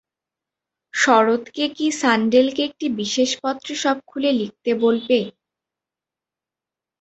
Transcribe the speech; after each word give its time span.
শরৎকে 0.93 1.65
কি 1.75 1.87
সাণ্ডেলকে 1.99 2.61
একটি 2.69 2.85
বিশেষ 2.99 3.29
পত্রে 3.43 3.73
সব 3.83 3.97
খুলে 4.09 4.31
লিখতে 4.39 4.71
বলবে। 4.83 5.19